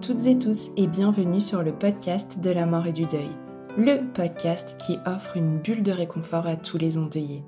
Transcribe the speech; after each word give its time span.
Toutes 0.00 0.26
et 0.26 0.38
tous 0.38 0.70
et 0.76 0.86
bienvenue 0.86 1.40
sur 1.40 1.62
le 1.62 1.72
podcast 1.72 2.40
de 2.42 2.50
la 2.50 2.66
mort 2.66 2.86
et 2.86 2.92
du 2.92 3.06
deuil, 3.06 3.30
le 3.76 4.00
podcast 4.12 4.76
qui 4.78 4.98
offre 5.06 5.36
une 5.36 5.58
bulle 5.58 5.82
de 5.82 5.92
réconfort 5.92 6.46
à 6.46 6.56
tous 6.56 6.78
les 6.78 6.98
endeuillés. 6.98 7.44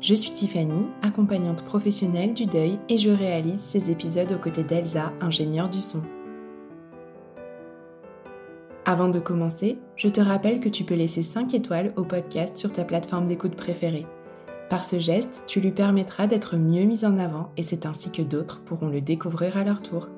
Je 0.00 0.14
suis 0.14 0.32
Tiffany, 0.32 0.86
accompagnante 1.02 1.62
professionnelle 1.64 2.34
du 2.34 2.46
deuil 2.46 2.78
et 2.88 2.98
je 2.98 3.10
réalise 3.10 3.60
ces 3.60 3.90
épisodes 3.90 4.32
aux 4.32 4.38
côtés 4.38 4.64
d'Elsa, 4.64 5.12
ingénieure 5.20 5.68
du 5.68 5.80
son. 5.80 6.02
Avant 8.86 9.08
de 9.08 9.20
commencer, 9.20 9.78
je 9.96 10.08
te 10.08 10.20
rappelle 10.20 10.60
que 10.60 10.68
tu 10.68 10.84
peux 10.84 10.94
laisser 10.94 11.22
5 11.22 11.54
étoiles 11.54 11.92
au 11.96 12.04
podcast 12.04 12.56
sur 12.56 12.72
ta 12.72 12.84
plateforme 12.84 13.28
d'écoute 13.28 13.56
préférée. 13.56 14.06
Par 14.68 14.84
ce 14.84 14.98
geste, 14.98 15.44
tu 15.46 15.60
lui 15.60 15.70
permettras 15.70 16.26
d'être 16.26 16.56
mieux 16.56 16.84
mis 16.84 17.04
en 17.04 17.18
avant 17.18 17.50
et 17.56 17.62
c'est 17.62 17.86
ainsi 17.86 18.10
que 18.10 18.22
d'autres 18.22 18.60
pourront 18.62 18.88
le 18.88 19.00
découvrir 19.00 19.56
à 19.56 19.64
leur 19.64 19.82
tour. 19.82 20.08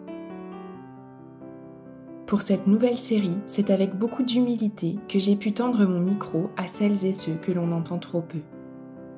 Pour 2.32 2.40
cette 2.40 2.66
nouvelle 2.66 2.96
série, 2.96 3.36
c'est 3.44 3.68
avec 3.68 3.94
beaucoup 3.94 4.22
d'humilité 4.22 4.96
que 5.06 5.18
j'ai 5.18 5.36
pu 5.36 5.52
tendre 5.52 5.84
mon 5.84 6.00
micro 6.00 6.48
à 6.56 6.66
celles 6.66 7.04
et 7.04 7.12
ceux 7.12 7.34
que 7.34 7.52
l'on 7.52 7.72
entend 7.72 7.98
trop 7.98 8.22
peu. 8.22 8.38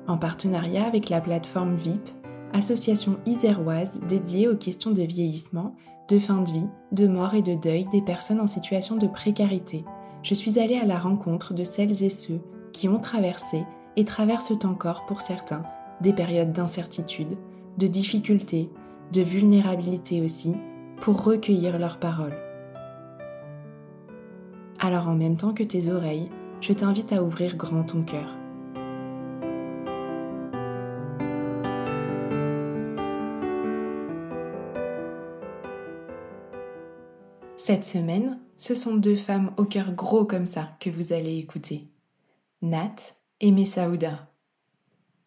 En 0.05 0.17
partenariat 0.17 0.85
avec 0.85 1.07
la 1.07 1.21
plateforme 1.21 1.75
VIP, 1.75 2.09
association 2.51 3.15
iséroise 3.25 4.01
dédiée 4.09 4.49
aux 4.49 4.57
questions 4.57 4.91
de 4.91 5.01
vieillissement, 5.01 5.75
de 6.09 6.19
fin 6.19 6.41
de 6.41 6.51
vie, 6.51 6.67
de 6.91 7.07
mort 7.07 7.35
et 7.35 7.41
de 7.41 7.55
deuil 7.55 7.87
des 7.93 8.01
personnes 8.01 8.41
en 8.41 8.47
situation 8.47 8.97
de 8.97 9.07
précarité, 9.07 9.85
je 10.21 10.33
suis 10.33 10.59
allée 10.59 10.77
à 10.77 10.85
la 10.85 10.99
rencontre 10.99 11.53
de 11.53 11.63
celles 11.63 12.03
et 12.03 12.09
ceux 12.09 12.41
qui 12.73 12.89
ont 12.89 12.99
traversé 12.99 13.63
et 13.95 14.03
traversent 14.03 14.65
encore 14.65 15.05
pour 15.05 15.21
certains 15.21 15.63
des 16.01 16.11
périodes 16.11 16.51
d'incertitude, 16.51 17.37
de 17.77 17.87
difficulté, 17.87 18.69
de 19.13 19.21
vulnérabilité 19.21 20.21
aussi, 20.21 20.53
pour 20.99 21.23
recueillir 21.23 21.79
leurs 21.79 22.01
paroles. 22.01 22.44
Alors 24.85 25.07
en 25.07 25.15
même 25.15 25.35
temps 25.35 25.55
que 25.55 25.63
tes 25.63 25.91
oreilles, 25.91 26.29
je 26.61 26.71
t'invite 26.71 27.11
à 27.11 27.23
ouvrir 27.23 27.55
grand 27.57 27.81
ton 27.81 28.03
cœur. 28.03 28.35
Cette 37.57 37.83
semaine, 37.83 38.37
ce 38.57 38.75
sont 38.75 38.95
deux 38.97 39.15
femmes 39.15 39.51
au 39.57 39.65
cœur 39.65 39.91
gros 39.91 40.23
comme 40.23 40.45
ça 40.45 40.77
que 40.79 40.91
vous 40.91 41.13
allez 41.13 41.39
écouter. 41.39 41.89
Nat 42.61 43.15
et 43.41 43.51
Messaouda. 43.51 44.29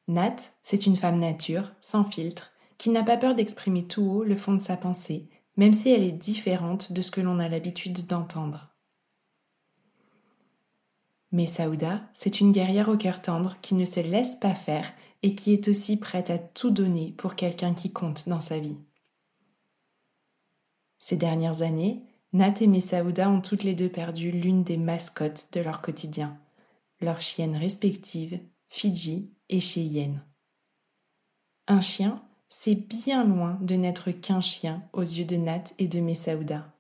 Nat, 0.06 0.36
c'est 0.62 0.86
une 0.86 0.94
femme 0.94 1.18
nature, 1.18 1.72
sans 1.80 2.04
filtre, 2.04 2.52
qui 2.76 2.90
n'a 2.90 3.02
pas 3.02 3.16
peur 3.16 3.34
d'exprimer 3.34 3.88
tout 3.88 4.02
haut 4.02 4.22
le 4.22 4.36
fond 4.36 4.54
de 4.54 4.62
sa 4.62 4.76
pensée, 4.76 5.28
même 5.56 5.72
si 5.72 5.90
elle 5.90 6.04
est 6.04 6.12
différente 6.12 6.92
de 6.92 7.02
ce 7.02 7.10
que 7.10 7.20
l'on 7.20 7.40
a 7.40 7.48
l'habitude 7.48 8.06
d'entendre. 8.06 8.67
Messaouda, 11.30 12.02
c'est 12.14 12.40
une 12.40 12.52
guerrière 12.52 12.88
au 12.88 12.96
cœur 12.96 13.20
tendre 13.20 13.56
qui 13.60 13.74
ne 13.74 13.84
se 13.84 14.00
laisse 14.00 14.36
pas 14.36 14.54
faire 14.54 14.90
et 15.22 15.34
qui 15.34 15.52
est 15.52 15.68
aussi 15.68 15.98
prête 15.98 16.30
à 16.30 16.38
tout 16.38 16.70
donner 16.70 17.12
pour 17.18 17.34
quelqu'un 17.34 17.74
qui 17.74 17.92
compte 17.92 18.28
dans 18.28 18.40
sa 18.40 18.58
vie. 18.58 18.78
Ces 20.98 21.16
dernières 21.16 21.62
années, 21.62 22.02
Nat 22.32 22.54
et 22.60 22.66
Messaouda 22.66 23.30
ont 23.30 23.40
toutes 23.40 23.62
les 23.62 23.74
deux 23.74 23.88
perdu 23.88 24.30
l'une 24.30 24.64
des 24.64 24.76
mascottes 24.76 25.48
de 25.52 25.60
leur 25.60 25.80
quotidien, 25.80 26.38
leurs 27.00 27.20
chiennes 27.20 27.56
respectives, 27.56 28.40
Fidji 28.68 29.34
et 29.48 29.60
Cheyenne. 29.60 30.22
Un 31.66 31.80
chien, 31.80 32.22
c'est 32.48 32.74
bien 32.74 33.24
loin 33.24 33.58
de 33.60 33.74
n'être 33.74 34.10
qu'un 34.10 34.40
chien 34.40 34.82
aux 34.92 35.02
yeux 35.02 35.24
de 35.24 35.36
Nat 35.36 35.64
et 35.78 35.86
de 35.86 36.00
Messaouda. 36.00 36.77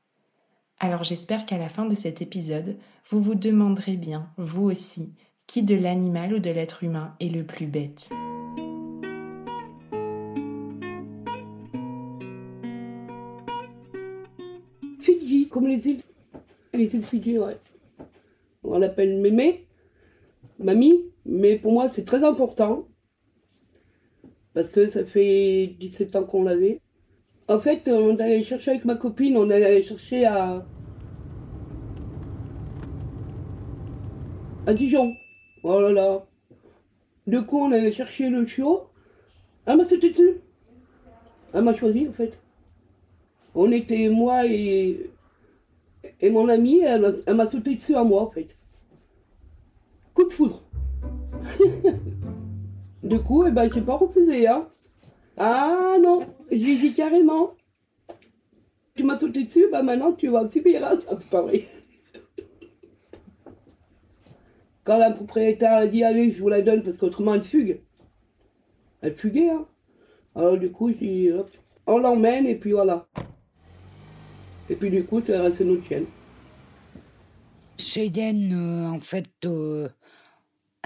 Alors 0.80 1.02
j'espère 1.02 1.44
qu'à 1.44 1.58
la 1.58 1.68
fin 1.68 1.86
de 1.86 1.96
cet 1.96 2.22
épisode, 2.22 2.76
vous 3.10 3.20
vous 3.20 3.34
demanderez 3.34 3.96
bien, 3.96 4.30
vous 4.36 4.70
aussi, 4.70 5.12
qui 5.48 5.64
de 5.64 5.74
l'animal 5.74 6.34
ou 6.34 6.38
de 6.38 6.50
l'être 6.50 6.84
humain 6.84 7.16
est 7.18 7.30
le 7.30 7.44
plus 7.44 7.66
bête. 7.66 8.10
Fidji, 15.00 15.48
comme 15.48 15.66
les 15.66 15.88
îles. 15.88 16.02
Les 16.72 16.94
îles 16.94 17.02
Fidji, 17.02 17.38
ouais. 17.40 17.58
On 18.62 18.78
l'appelle 18.78 19.20
mémé, 19.20 19.66
mamie, 20.60 21.00
mais 21.26 21.56
pour 21.56 21.72
moi 21.72 21.88
c'est 21.88 22.04
très 22.04 22.22
important. 22.22 22.86
Parce 24.54 24.68
que 24.68 24.86
ça 24.86 25.04
fait 25.04 25.74
17 25.80 26.14
ans 26.14 26.22
qu'on 26.22 26.44
l'avait. 26.44 26.80
En 27.48 27.58
fait, 27.58 27.88
on 27.88 28.18
allait 28.18 28.42
chercher 28.42 28.72
avec 28.72 28.84
ma 28.84 28.94
copine, 28.94 29.36
on 29.38 29.48
allait 29.50 29.82
chercher 29.82 30.26
à. 30.26 30.64
à 34.66 34.74
Dijon. 34.74 35.14
Oh 35.62 35.80
là 35.80 35.90
là. 35.90 36.26
Du 37.26 37.42
coup, 37.42 37.58
on 37.60 37.72
allait 37.72 37.92
chercher 37.92 38.28
le 38.28 38.44
chiot. 38.44 38.88
Elle 39.64 39.78
m'a 39.78 39.84
sauté 39.84 40.10
dessus. 40.10 40.40
Elle 41.54 41.64
m'a 41.64 41.74
choisi, 41.74 42.06
en 42.08 42.12
fait. 42.12 42.38
On 43.54 43.72
était 43.72 44.08
moi 44.10 44.46
et, 44.46 45.10
et 46.20 46.30
mon 46.30 46.48
ami, 46.50 46.80
elle, 46.80 47.00
m'a- 47.00 47.12
elle 47.26 47.34
m'a 47.34 47.46
sauté 47.46 47.74
dessus 47.74 47.94
à 47.94 48.04
moi, 48.04 48.22
en 48.22 48.30
fait. 48.30 48.56
Coup 50.12 50.24
de 50.24 50.32
foudre. 50.32 50.62
du 53.02 53.18
coup, 53.20 53.46
eh 53.46 53.50
ben, 53.50 53.70
j'ai 53.72 53.80
pas 53.80 53.96
refusé, 53.96 54.46
hein. 54.46 54.66
Ah 55.38 55.96
non, 56.02 56.26
j'ai 56.50 56.76
dit 56.76 56.92
carrément. 56.94 57.54
Tu 58.96 59.04
m'as 59.04 59.18
sauté 59.18 59.44
dessus, 59.44 59.66
bah 59.70 59.82
maintenant 59.82 60.12
tu 60.12 60.28
vas 60.28 60.46
subir. 60.48 60.84
Hein. 60.84 60.98
Ah, 61.10 61.16
c'est 61.18 61.30
pas 61.30 61.42
vrai. 61.42 61.68
Quand 64.82 64.98
la 64.98 65.12
propriétaire 65.12 65.74
a 65.74 65.86
dit 65.86 66.02
allez, 66.02 66.32
je 66.32 66.40
vous 66.42 66.48
la 66.48 66.62
donne 66.62 66.82
parce 66.82 66.98
qu'autrement 66.98 67.34
elle 67.34 67.44
fugue. 67.44 67.80
Elle 69.00 69.14
fuguait, 69.14 69.50
hein. 69.50 69.66
Alors 70.34 70.58
du 70.58 70.70
coup, 70.72 70.90
je 70.90 70.98
dis, 70.98 71.30
on 71.86 71.98
l'emmène 71.98 72.46
et 72.46 72.56
puis 72.56 72.72
voilà. 72.72 73.06
Et 74.70 74.76
puis 74.76 74.90
du 74.90 75.04
coup, 75.04 75.20
c'est 75.20 75.36
resté 75.36 75.64
notre 75.64 75.84
chienne. 75.84 76.06
Cheyenne, 77.78 78.52
euh, 78.52 78.88
en 78.88 78.98
fait, 78.98 79.30
euh, 79.44 79.88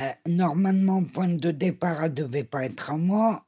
euh, 0.01 0.05
normalement, 0.27 1.03
point 1.03 1.29
de 1.29 1.51
départ, 1.51 2.05
elle 2.05 2.15
devait 2.15 2.45
pas 2.45 2.65
être 2.65 2.91
à 2.91 2.97
moi. 2.97 3.47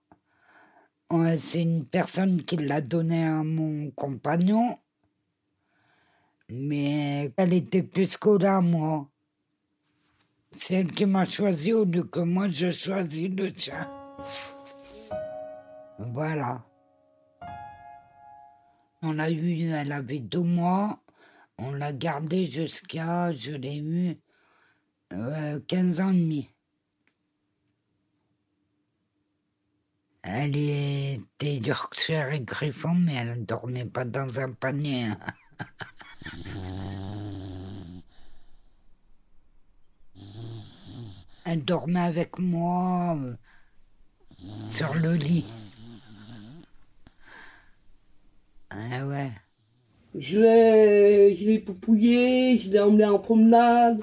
C'est 1.11 1.63
une 1.63 1.85
personne 1.85 2.43
qui 2.43 2.57
l'a 2.57 2.81
donnée 2.81 3.25
à 3.25 3.43
mon 3.43 3.91
compagnon. 3.91 4.79
Mais 6.51 7.33
elle 7.37 7.53
était 7.53 7.83
plus 7.83 8.19
là, 8.41 8.61
moi. 8.61 9.09
C'est 10.57 10.75
elle 10.75 10.93
qui 10.93 11.07
m'a 11.07 11.25
choisi 11.25 11.73
au 11.73 11.85
lieu 11.85 12.05
que 12.05 12.21
moi 12.21 12.49
je 12.49 12.71
choisis 12.71 13.29
le 13.29 13.53
chien. 13.57 13.89
Voilà. 15.99 16.65
On 19.03 19.13
l'a 19.13 19.31
eu, 19.31 19.71
elle 19.71 19.93
avait 19.93 20.21
deux 20.21 20.41
mois. 20.41 21.01
On 21.59 21.73
l'a 21.73 21.93
gardée 21.93 22.47
jusqu'à, 22.47 23.33
je 23.33 23.53
l'ai 23.53 23.77
eu, 23.77 24.17
euh, 25.13 25.61
15 25.69 26.01
ans 26.01 26.11
et 26.11 26.15
demi. 26.15 26.54
Elle 30.27 30.57
était 30.57 31.57
Yorkshire 31.57 32.33
et 32.33 32.41
Griffon, 32.41 32.95
mais 32.95 33.15
elle 33.15 33.41
ne 33.41 33.45
dormait 33.45 33.85
pas 33.85 34.07
dans 34.07 34.41
un 34.41 34.53
panier. 34.53 35.09
Elle 41.47 41.63
dormait 41.63 42.01
avec 42.01 42.39
moi 42.39 43.19
euh, 43.23 43.35
sur 44.71 44.95
le 44.95 45.13
lit. 45.15 45.45
Ah 48.71 49.05
ouais. 49.07 49.31
Je 50.15 50.39
l'ai, 50.39 51.37
je 51.37 51.45
l'ai 51.45 52.59
je 52.59 52.71
l'ai 52.71 52.81
emmené 52.81 53.05
en 53.05 53.19
promenade. 53.19 54.03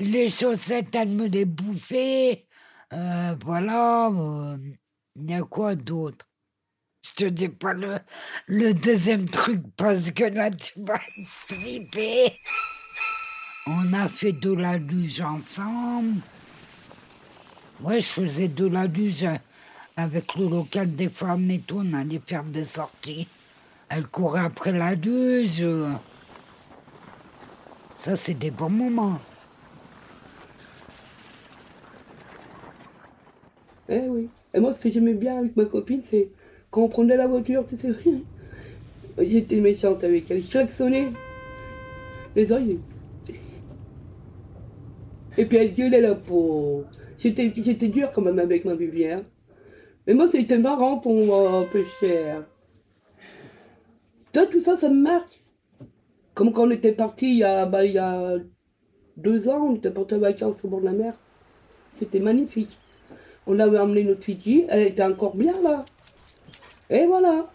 Les 0.00 0.30
chaussettes, 0.30 0.94
elle 0.94 1.08
me 1.08 1.26
les 1.26 1.44
bouffait. 1.44 2.46
Euh, 2.92 3.34
voilà. 3.44 4.08
euh, 4.08 4.56
Il 5.16 5.30
y 5.30 5.34
a 5.34 5.42
quoi 5.42 5.74
d'autre? 5.74 6.26
Je 7.04 7.24
te 7.24 7.28
dis 7.30 7.48
pas 7.48 7.74
le, 7.74 8.74
deuxième 8.74 9.28
truc 9.28 9.62
parce 9.76 10.10
que 10.12 10.24
là, 10.24 10.50
tu 10.50 10.72
vas 10.82 11.00
flipper. 11.24 12.38
On 13.66 13.92
a 13.92 14.08
fait 14.08 14.32
de 14.32 14.52
la 14.52 14.78
luge 14.78 15.20
ensemble. 15.20 16.20
Ouais, 17.80 18.00
je 18.00 18.08
faisais 18.08 18.48
de 18.48 18.66
la 18.66 18.86
luge 18.86 19.26
avec 19.96 20.34
le 20.36 20.48
local 20.48 20.94
des 20.94 21.08
femmes 21.08 21.50
et 21.50 21.60
tout. 21.60 21.82
On 21.84 21.92
allait 21.92 22.22
faire 22.24 22.44
des 22.44 22.64
sorties. 22.64 23.26
Elle 23.88 24.06
courait 24.06 24.40
après 24.44 24.72
la 24.72 24.94
luge. 24.94 25.66
Ça, 27.94 28.16
c'est 28.16 28.34
des 28.34 28.50
bons 28.50 28.70
moments. 28.70 29.18
Eh 33.88 34.08
oui. 34.08 34.28
Et 34.54 34.60
moi, 34.60 34.72
ce 34.72 34.80
que 34.80 34.90
j'aimais 34.90 35.14
bien 35.14 35.38
avec 35.38 35.56
ma 35.56 35.64
copine, 35.64 36.00
c'est 36.02 36.28
quand 36.70 36.82
on 36.82 36.88
prenait 36.88 37.16
la 37.16 37.26
voiture, 37.26 37.64
tu 37.66 37.76
sais, 37.76 37.92
j'étais 39.18 39.60
méchante 39.60 40.04
avec 40.04 40.30
elle. 40.30 40.42
Je 40.42 40.48
klaxonnais. 40.48 41.08
Les 42.36 42.52
oreilles. 42.52 42.78
Et 45.38 45.44
puis 45.44 45.56
elle 45.56 45.72
gueulait 45.72 46.00
la 46.00 46.14
peau. 46.14 46.84
J'étais 47.18 47.52
j'étais 47.56 47.88
dure 47.88 48.10
quand 48.12 48.22
même 48.22 48.38
avec 48.38 48.64
ma 48.64 48.72
hein. 48.72 49.22
Mais 50.06 50.14
moi, 50.14 50.28
c'était 50.28 50.58
marrant 50.58 50.98
pour 50.98 51.14
moi, 51.14 51.50
un 51.60 51.64
peu 51.64 51.84
cher. 52.00 52.44
Toi, 54.32 54.46
tout 54.46 54.60
ça, 54.60 54.76
ça 54.76 54.88
me 54.88 55.00
marque. 55.00 55.40
Comme 56.34 56.52
quand 56.52 56.66
on 56.66 56.70
était 56.70 56.92
parti 56.92 57.30
il 57.30 57.38
y 57.38 57.44
a, 57.44 57.66
bah, 57.66 57.84
il 57.84 57.92
y 57.92 57.98
a 57.98 58.36
deux 59.16 59.48
ans, 59.48 59.68
on 59.70 59.76
était 59.76 59.90
parti 59.90 60.14
en 60.14 60.18
vacances 60.18 60.64
au 60.64 60.68
bord 60.68 60.80
de 60.80 60.86
la 60.86 60.92
mer. 60.92 61.14
C'était 61.92 62.20
magnifique. 62.20 62.78
On 63.50 63.58
avait 63.60 63.78
emmené 63.78 64.04
notre 64.04 64.24
Fidji, 64.24 64.66
elle 64.68 64.82
était 64.82 65.02
encore 65.02 65.34
bien 65.34 65.54
là. 65.62 65.82
Et 66.90 67.06
voilà. 67.06 67.46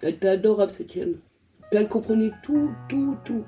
Elle 0.00 0.14
était 0.14 0.28
adorable 0.28 0.72
cette 0.72 0.90
chienne. 0.90 1.16
Elle 1.72 1.88
comprenait 1.88 2.32
tout, 2.42 2.70
tout, 2.88 3.16
tout. 3.22 3.44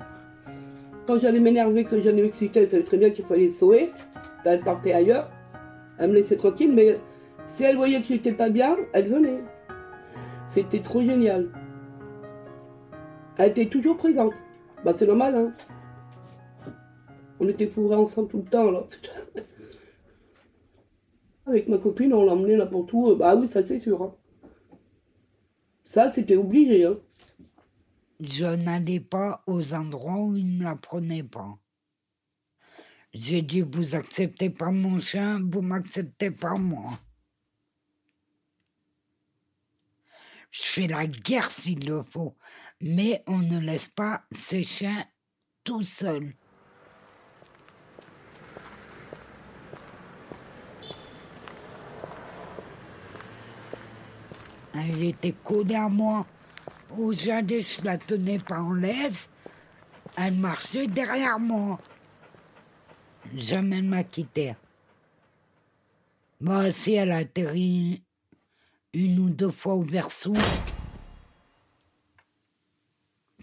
Quand 1.07 1.19
j'allais 1.19 1.39
m'énerver, 1.39 1.83
que 1.83 1.99
j'allais 1.99 2.21
m'expliquer, 2.21 2.59
elle 2.61 2.69
savait 2.69 2.83
très 2.83 2.97
bien 2.97 3.09
qu'il 3.09 3.25
fallait 3.25 3.49
sauver. 3.49 3.89
Ben, 4.45 4.51
elle 4.51 4.61
partait 4.61 4.93
ailleurs. 4.93 5.31
Elle 5.97 6.11
me 6.11 6.13
laissait 6.13 6.37
tranquille, 6.37 6.71
mais 6.71 6.99
si 7.47 7.63
elle 7.63 7.75
voyait 7.75 8.01
que 8.01 8.07
j'étais 8.07 8.33
pas 8.33 8.49
bien, 8.49 8.77
elle 8.93 9.09
venait. 9.09 9.43
C'était 10.45 10.81
trop 10.81 11.01
génial. 11.01 11.49
Elle 13.37 13.49
était 13.49 13.65
toujours 13.65 13.97
présente. 13.97 14.33
Bah 14.85 14.93
c'est 14.95 15.07
normal, 15.07 15.35
hein. 15.35 15.53
On 17.43 17.49
était 17.49 17.67
fourrés 17.67 17.95
ensemble 17.97 18.29
tout 18.29 18.37
le 18.37 18.45
temps, 18.49 18.71
là. 18.71 18.87
Avec 21.45 21.67
ma 21.67 21.77
copine, 21.77 22.13
on 22.13 22.23
l'emmenait 22.23 22.55
n'importe 22.55 22.93
où. 22.93 23.15
Bah 23.17 23.35
oui, 23.35 23.49
ça 23.49 23.65
c'est 23.67 23.79
sûr. 23.79 24.01
hein. 24.01 24.15
Ça, 25.83 26.09
c'était 26.09 26.37
obligé. 26.37 26.85
Hein. 26.85 26.97
Je 28.21 28.45
n'allais 28.45 29.01
pas 29.01 29.43
aux 29.45 29.73
endroits 29.73 30.19
où 30.21 30.37
ils 30.37 30.57
ne 30.57 30.63
l'apprenaient 30.63 31.23
pas. 31.23 31.57
J'ai 33.13 33.41
dit, 33.41 33.59
vous 33.59 33.95
acceptez 33.95 34.49
pas 34.49 34.71
mon 34.71 34.97
chien, 34.99 35.41
vous 35.43 35.61
m'acceptez 35.61 36.31
pas 36.31 36.55
moi. 36.55 36.91
Je 40.49 40.61
fais 40.61 40.87
la 40.87 41.07
guerre 41.07 41.51
s'il 41.51 41.85
le 41.85 42.03
faut, 42.03 42.37
mais 42.79 43.21
on 43.27 43.39
ne 43.39 43.59
laisse 43.59 43.89
pas 43.89 44.23
ces 44.31 44.63
chiens 44.63 45.05
tout 45.65 45.83
seuls. 45.83 46.33
Elle 54.73 55.03
était 55.03 55.35
collée 55.43 55.75
à 55.75 55.89
moi. 55.89 56.25
Où 56.97 57.13
j'allais, 57.13 57.61
je 57.61 57.83
la 57.83 57.97
tenais 57.97 58.39
pas 58.39 58.59
en 58.59 58.73
laisse. 58.73 59.29
Elle 60.15 60.35
marchait 60.35 60.87
derrière 60.87 61.39
moi. 61.39 61.79
Jamais 63.35 63.77
elle 63.77 63.85
m'a 63.85 64.03
quitté. 64.03 64.55
Moi 66.39 66.67
aussi, 66.67 66.93
elle 66.93 67.11
a 67.11 67.17
atterri 67.17 68.03
une 68.93 69.19
ou 69.19 69.29
deux 69.29 69.51
fois 69.51 69.75
au 69.75 69.83
berceau. 69.83 70.33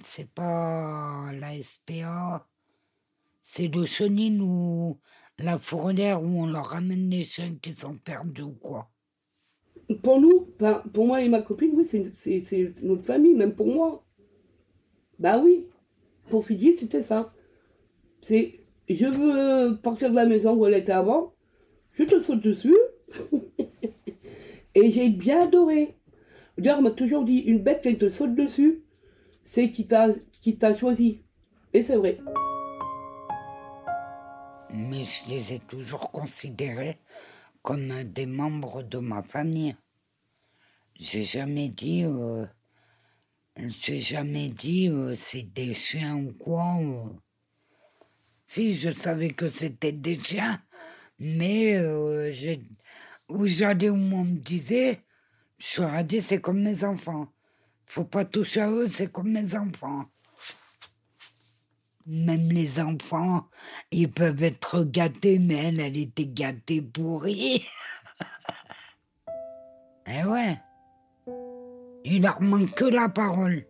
C'est 0.04 0.30
pas 0.30 1.30
la 1.32 1.62
SPA, 1.62 2.46
c'est 3.40 3.68
le 3.68 3.86
chenil 3.86 4.40
ou 4.40 4.98
la 5.38 5.58
fourrière 5.58 6.22
où 6.22 6.42
on 6.42 6.46
leur 6.46 6.66
ramène 6.66 7.10
les 7.10 7.24
chiens 7.24 7.54
qui 7.56 7.74
sont 7.74 7.94
perdus 7.94 8.42
ou 8.42 8.52
quoi. 8.52 8.89
Pour 10.02 10.20
nous, 10.20 10.46
enfin, 10.56 10.82
pour 10.92 11.06
moi 11.06 11.22
et 11.22 11.28
ma 11.28 11.42
copine, 11.42 11.72
oui, 11.74 11.84
c'est- 11.84 12.82
notre 12.82 13.04
famille, 13.04 13.34
même 13.34 13.54
pour 13.54 13.66
moi. 13.66 14.04
Bah 15.18 15.38
oui. 15.42 15.66
Pour 16.28 16.46
Fidji, 16.46 16.74
c'était 16.74 17.02
ça. 17.02 17.32
C'est, 18.20 18.60
je 18.88 19.06
veux 19.06 19.76
partir 19.76 20.10
de 20.10 20.14
la 20.16 20.26
maison 20.26 20.54
où 20.54 20.66
elle 20.66 20.74
était 20.74 20.92
avant, 20.92 21.34
je 21.92 22.04
te 22.04 22.20
saute 22.20 22.42
dessus. 22.42 22.76
et 24.74 24.90
j'ai 24.90 25.08
bien 25.08 25.42
adoré. 25.42 25.96
D'ailleurs, 26.56 26.78
on 26.78 26.82
m'a 26.82 26.90
toujours 26.90 27.24
dit, 27.24 27.38
une 27.38 27.58
bête 27.62 27.82
qui 27.82 27.98
te 27.98 28.08
saute 28.08 28.34
dessus, 28.34 28.82
c'est 29.42 29.70
qui 29.70 29.86
t'a 29.86 30.74
choisi. 30.74 31.22
Et 31.72 31.82
c'est 31.82 31.96
vrai. 31.96 32.18
mais 34.72 35.04
je 35.04 35.28
les 35.28 35.54
ai 35.54 35.58
toujours 35.58 36.10
considérés 36.10 36.98
comme 37.62 38.04
des 38.04 38.26
membres 38.26 38.82
de 38.82 38.98
ma 38.98 39.22
famille. 39.22 39.76
J'ai 40.98 41.24
jamais 41.24 41.68
dit, 41.68 42.04
euh, 42.04 42.46
j'ai 43.56 44.00
jamais 44.00 44.48
dit 44.48 44.88
euh, 44.88 45.14
c'est 45.14 45.42
des 45.42 45.74
chiens 45.74 46.16
ou 46.16 46.32
quoi. 46.32 46.78
euh. 46.80 47.08
Si, 48.46 48.74
je 48.74 48.92
savais 48.92 49.30
que 49.30 49.48
c'était 49.48 49.92
des 49.92 50.18
chiens, 50.18 50.60
mais 51.18 51.80
où 53.28 53.46
j'allais 53.46 53.90
où 53.90 53.94
on 53.94 54.24
me 54.24 54.38
disait, 54.38 55.00
je 55.58 55.82
leur 55.82 55.94
ai 55.94 56.04
dit 56.04 56.20
c'est 56.20 56.40
comme 56.40 56.60
mes 56.60 56.84
enfants. 56.84 57.28
Faut 57.86 58.04
pas 58.04 58.24
toucher 58.24 58.62
à 58.62 58.70
eux, 58.70 58.86
c'est 58.86 59.12
comme 59.12 59.30
mes 59.30 59.54
enfants. 59.56 60.06
Même 62.06 62.48
les 62.50 62.80
enfants, 62.80 63.46
ils 63.90 64.10
peuvent 64.10 64.42
être 64.42 64.84
gâtés, 64.84 65.38
mais 65.38 65.66
elle, 65.66 65.80
elle 65.80 65.96
était 65.96 66.26
gâtée 66.26 66.80
pourrie. 66.80 67.66
eh 70.06 70.24
ouais. 70.24 70.58
Il 72.04 72.22
leur 72.22 72.40
manque 72.40 72.74
que 72.74 72.86
la 72.86 73.08
parole. 73.08 73.66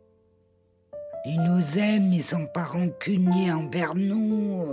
Ils 1.27 1.43
nous 1.43 1.79
aiment, 1.79 2.13
ils 2.13 2.23
sont 2.23 2.47
pas 2.47 2.65
rancuniers 2.65 3.53
envers 3.53 3.95
nous. 3.95 4.65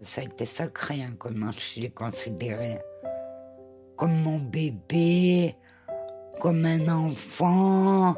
Ça 0.00 0.20
a 0.20 0.24
été 0.24 0.46
sacré, 0.46 1.02
hein, 1.02 1.14
comment 1.16 1.52
je 1.52 1.80
les 1.80 1.90
considérais. 1.90 2.82
Comme 3.96 4.20
mon 4.22 4.38
bébé, 4.38 5.54
comme 6.40 6.64
un 6.64 6.88
enfant. 6.88 8.16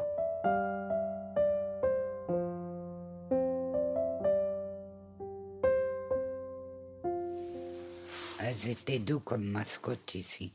Elles 8.47 8.69
étaient 8.69 8.99
deux 8.99 9.17
comme 9.17 9.43
mascottes 9.43 10.13
ici. 10.13 10.51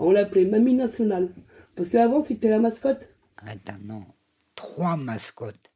On 0.00 0.10
l'appelait 0.10 0.46
Mamie 0.46 0.74
Nationale. 0.74 1.32
Parce 1.76 1.90
qu'avant, 1.90 2.22
c'était 2.22 2.50
la 2.50 2.58
mascotte. 2.58 3.08
Attends, 3.36 3.78
non. 3.84 4.04
Trois 4.56 4.96
mascottes. 4.96 5.70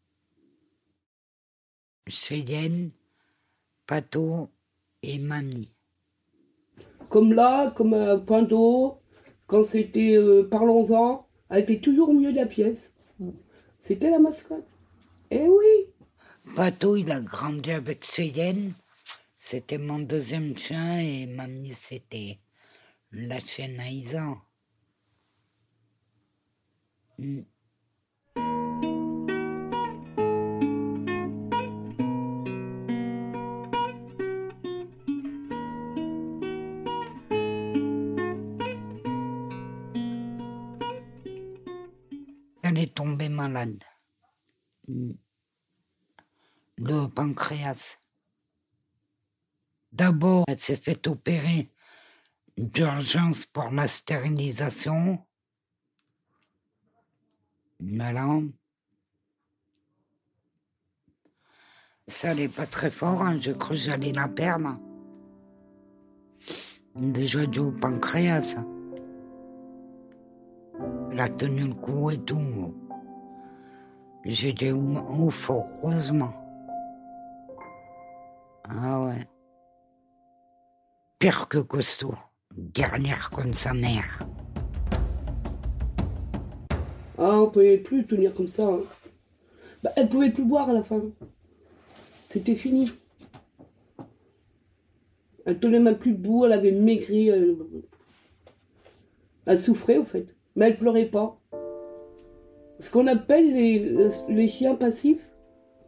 Cheyenne, 2.08 2.90
Pato 3.86 4.50
et 5.04 5.20
Mamie. 5.20 5.68
Comme 7.08 7.32
là, 7.32 7.70
comme 7.70 7.94
un 7.94 8.18
point 8.18 8.42
d'eau, 8.42 8.98
quand 9.46 9.64
c'était 9.64 10.16
euh, 10.16 10.48
Parlons-en, 10.50 11.28
elle 11.50 11.62
était 11.62 11.78
toujours 11.78 12.08
au 12.08 12.14
milieu 12.14 12.32
de 12.32 12.36
la 12.38 12.46
pièce. 12.46 12.94
C'était 13.78 14.10
la 14.10 14.18
mascotte. 14.18 14.78
Eh 15.30 15.46
oui 15.46 15.86
Pato, 16.56 16.96
il 16.96 17.12
a 17.12 17.20
grandi 17.20 17.70
avec 17.70 18.04
Cheyenne. 18.04 18.72
C'était 19.52 19.76
mon 19.76 19.98
deuxième 19.98 20.56
chien 20.56 20.98
et 20.98 21.26
mamie, 21.26 21.74
c'était 21.74 22.40
la 23.10 23.38
chienne 23.38 23.78
Aïsa. 23.80 24.34
Mm. 27.18 27.42
Elle 42.62 42.78
est 42.78 42.94
tombée 42.94 43.28
malade. 43.28 43.84
Mm. 44.88 45.12
Le 46.78 47.06
pancréas. 47.08 47.98
D'abord, 49.92 50.44
elle 50.48 50.58
s'est 50.58 50.76
fait 50.76 51.06
opérer 51.06 51.68
d'urgence 52.56 53.44
pour 53.44 53.70
la 53.70 53.88
stérilisation. 53.88 55.18
Voilà. 57.80 58.40
Ça 62.06 62.30
allait 62.30 62.48
pas 62.48 62.66
très 62.66 62.90
fort, 62.90 63.22
hein. 63.22 63.36
je 63.38 63.52
cru 63.52 63.70
que 63.70 63.74
j'allais 63.74 64.12
la 64.12 64.28
perdre. 64.28 64.78
Déjà 66.96 67.46
du 67.46 67.72
pancréas. 67.72 68.56
Elle 71.10 71.20
a 71.20 71.28
tenu 71.28 71.68
le 71.68 71.74
coup 71.74 72.10
et 72.10 72.18
tout. 72.18 72.74
Dit 74.24 74.72
ouf, 74.72 75.50
heureusement. 75.50 76.32
Ah 78.64 79.00
ouais. 79.02 79.26
Pire 81.22 81.46
que 81.46 81.58
costaud. 81.58 82.16
Dernière 82.56 83.30
comme 83.30 83.54
sa 83.54 83.72
mère. 83.72 84.26
Ah, 87.16 87.42
on 87.42 87.48
pouvait 87.48 87.78
plus 87.78 88.04
tenir 88.04 88.34
comme 88.34 88.48
ça. 88.48 88.66
Hein. 88.66 88.80
Bah, 89.84 89.90
elle 89.94 90.08
pouvait 90.08 90.32
plus 90.32 90.44
boire 90.44 90.68
à 90.68 90.72
la 90.72 90.82
fin. 90.82 91.00
C'était 92.26 92.56
fini. 92.56 92.90
Elle 95.46 95.60
tenait 95.60 95.78
même 95.78 95.96
plus 95.96 96.10
debout, 96.10 96.44
elle 96.44 96.54
avait 96.54 96.72
maigri. 96.72 97.28
Elle, 99.46 99.58
souffrait, 99.60 99.98
au 99.98 100.04
fait. 100.04 100.26
Mais 100.56 100.70
elle 100.70 100.76
pleurait 100.76 101.06
pas. 101.06 101.38
Ce 102.80 102.90
qu'on 102.90 103.06
appelle 103.06 103.54
les, 103.54 104.48
chiens 104.48 104.74
passifs. 104.74 105.30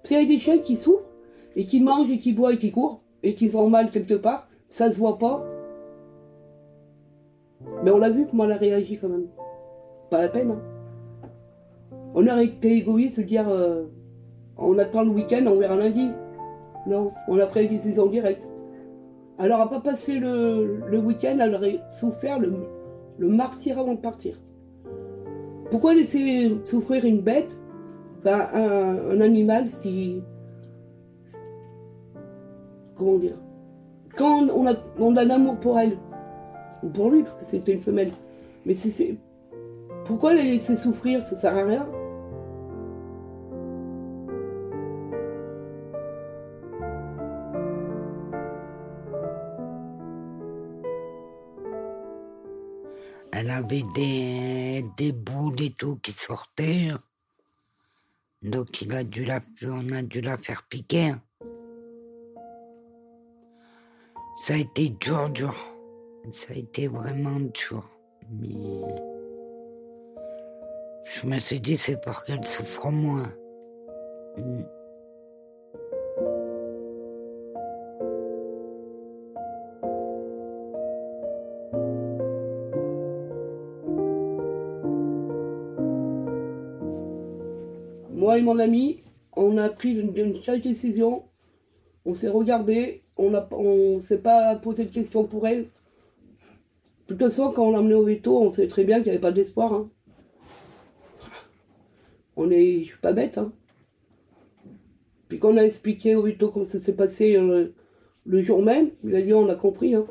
A 0.08 0.24
des 0.24 0.38
chiens 0.38 0.58
qui 0.58 0.76
souffrent, 0.76 1.10
et 1.56 1.66
qui 1.66 1.80
mangent, 1.80 2.12
et 2.12 2.20
qui 2.20 2.32
boivent, 2.32 2.54
et 2.54 2.58
qui 2.58 2.70
courent, 2.70 3.02
et 3.24 3.34
qui 3.34 3.50
sont 3.50 3.68
mal 3.68 3.90
quelque 3.90 4.14
part. 4.14 4.48
Ça 4.74 4.90
se 4.90 4.98
voit 4.98 5.18
pas. 5.18 5.46
Mais 7.84 7.92
on 7.92 7.98
l'a 7.98 8.10
vu 8.10 8.26
comment 8.26 8.42
elle 8.46 8.50
a 8.50 8.56
réagi 8.56 8.98
quand 8.98 9.08
même. 9.08 9.28
Pas 10.10 10.20
la 10.20 10.28
peine. 10.28 10.50
Hein. 10.50 11.28
On 12.12 12.26
aurait 12.26 12.46
été 12.46 12.72
égoïste 12.78 13.20
de 13.20 13.24
dire 13.24 13.48
euh, 13.48 13.84
on 14.58 14.76
attend 14.78 15.04
le 15.04 15.10
week-end, 15.10 15.44
on 15.46 15.60
verra 15.60 15.76
lundi. 15.76 16.10
Non, 16.88 17.12
on 17.28 17.38
a 17.38 17.46
pris 17.46 17.62
la 17.62 17.68
décision 17.68 18.06
directe. 18.06 18.48
Elle 19.38 19.50
n'aura 19.50 19.70
pas 19.70 19.78
passé 19.78 20.18
le, 20.18 20.98
week-end, 20.98 21.38
elle 21.40 21.54
aurait 21.54 21.80
souffert 21.88 22.40
le, 22.40 23.28
martyr 23.28 23.78
avant 23.78 23.94
de 23.94 24.00
partir. 24.00 24.40
Pourquoi 25.70 25.94
laisser 25.94 26.58
souffrir 26.64 27.04
une 27.04 27.20
bête 27.20 27.56
ben, 28.24 28.40
un, 28.52 29.20
animal 29.20 29.68
si. 29.68 30.20
Comment 32.96 33.18
dire 33.18 33.36
Quand 34.16 34.48
on 34.48 34.66
a, 34.66 34.74
on 34.98 35.10
l'amour 35.12 35.58
pour 35.58 35.78
elle, 35.78 35.98
ou 36.82 36.88
pour 36.88 37.10
lui, 37.10 37.22
parce 37.22 37.40
que 37.40 37.44
c'était 37.44 37.72
une 37.72 37.80
femelle, 37.80 38.12
mais 38.64 38.74
c'est. 38.74 39.18
Pourquoi 40.04 40.34
les 40.34 40.42
laisser 40.42 40.76
souffrir? 40.76 41.22
Ça 41.22 41.34
sert 41.34 41.56
à 41.56 41.64
rien. 41.64 41.88
Elle 53.32 53.50
avait 53.50 53.82
des, 53.94 54.84
des 54.96 55.12
boules 55.12 55.60
et 55.60 55.72
tout 55.72 55.96
qui 55.96 56.12
sortaient. 56.12 56.92
Donc 58.42 58.82
il 58.82 58.94
a 58.94 59.02
dû 59.02 59.24
la, 59.24 59.40
on 59.66 59.90
a 59.90 60.02
dû 60.02 60.20
la 60.20 60.36
faire 60.36 60.62
piquer. 60.68 61.14
Ça 64.36 64.54
a 64.54 64.56
été 64.56 64.88
dur, 64.88 65.30
dur. 65.30 65.54
Ça 66.30 66.54
a 66.54 66.56
été 66.56 66.88
vraiment 66.88 67.38
dur. 67.38 67.88
Mais 68.32 68.82
je 71.04 71.26
me 71.28 71.38
suis 71.38 71.60
dit 71.60 71.76
c'est 71.76 72.00
pour 72.00 72.24
qu'elle 72.24 72.44
souffre 72.44 72.90
moins. 72.90 73.32
Moi 88.10 88.38
et 88.38 88.42
mon 88.42 88.58
ami, 88.58 89.00
on 89.36 89.58
a 89.58 89.68
pris 89.68 89.92
une, 89.92 90.12
une 90.16 90.60
décision. 90.60 91.22
On 92.04 92.14
s'est 92.14 92.28
regardé, 92.28 93.03
on 93.52 93.94
ne 93.94 94.00
s'est 94.00 94.18
pas 94.18 94.56
posé 94.56 94.84
de 94.84 94.92
questions 94.92 95.24
pour 95.24 95.46
elle. 95.46 95.66
De 97.06 97.14
toute 97.14 97.18
façon, 97.18 97.50
quand 97.50 97.66
on 97.66 97.70
l'a 97.70 97.80
emmené 97.80 97.94
au 97.94 98.04
veto, 98.04 98.40
on 98.40 98.52
savait 98.52 98.68
très 98.68 98.84
bien 98.84 98.96
qu'il 98.96 99.06
n'y 99.06 99.10
avait 99.10 99.20
pas 99.20 99.32
d'espoir. 99.32 99.72
Hein. 99.74 99.90
On 102.36 102.50
est, 102.50 102.84
suis 102.84 102.98
pas 102.98 103.12
bête. 103.12 103.38
Hein. 103.38 103.52
Puis 105.28 105.38
quand 105.38 105.52
on 105.52 105.56
a 105.56 105.64
expliqué 105.64 106.14
au 106.14 106.22
veto 106.22 106.50
comment 106.50 106.64
ça 106.64 106.80
s'est 106.80 106.96
passé 106.96 107.36
euh, 107.36 107.74
le 108.24 108.40
jour 108.40 108.62
même, 108.62 108.90
il 109.04 109.14
a 109.14 109.20
dit 109.20 109.34
on 109.34 109.48
a 109.48 109.54
compris. 109.54 109.94
Hein. 109.94 110.06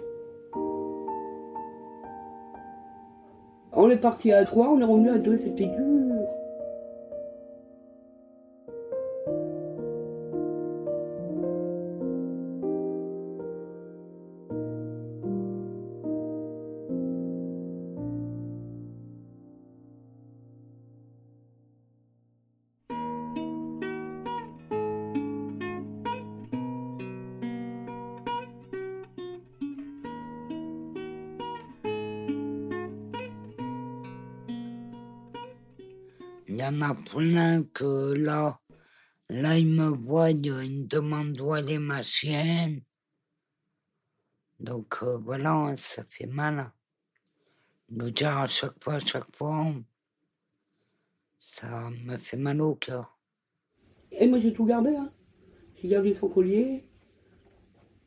On 3.74 3.90
est 3.90 3.98
parti 3.98 4.32
à 4.32 4.44
trois, 4.44 4.70
on 4.70 4.80
est 4.80 4.86
revenu 4.86 5.10
à 5.10 5.18
deux, 5.18 5.38
c'était 5.38 5.66
dur. 5.66 5.93
Il 36.84 36.88
y 36.88 36.90
en 36.90 36.92
a 36.92 36.96
plein 36.96 37.64
que 37.64 38.14
là, 38.14 38.60
là, 39.30 39.58
ils 39.58 39.74
me 39.74 39.88
voient, 39.88 40.32
ils 40.32 40.52
me 40.52 40.86
demandent 40.86 41.40
où 41.40 41.56
est 41.56 41.78
ma 41.78 42.02
chienne. 42.04 42.82
Donc 44.60 44.98
euh, 45.02 45.16
voilà, 45.18 45.74
ça 45.78 46.04
fait 46.10 46.26
mal. 46.26 46.74
Le 47.90 48.12
dire 48.12 48.38
à 48.38 48.48
chaque 48.48 48.84
fois, 48.84 48.96
à 48.96 49.00
chaque 49.00 49.34
fois, 49.34 49.74
ça 51.40 51.90
me 51.90 52.18
fait 52.18 52.36
mal 52.36 52.60
au 52.60 52.76
cœur. 52.76 53.18
Et 54.12 54.28
moi 54.28 54.40
j'ai 54.40 54.52
tout 54.52 54.66
gardé. 54.66 54.94
Hein. 54.94 55.10
J'ai 55.76 55.88
gardé 55.88 56.14
son 56.14 56.28
collier. 56.28 56.86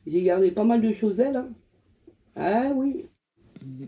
J'ai 0.05 0.21
gardé 0.21 0.51
pas 0.51 0.63
mal 0.63 0.81
de 0.81 0.91
choses 0.93 1.19
elle. 1.19 1.37
Hein. 1.37 1.49
Ah 2.35 2.71
oui. 2.75 3.09
Mm. 3.65 3.85